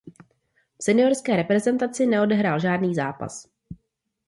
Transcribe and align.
V 0.79 0.83
seniorské 0.83 1.35
reprezentaci 1.35 2.05
neodehrál 2.05 2.59
žádný 2.59 2.95
zápas. 2.95 3.47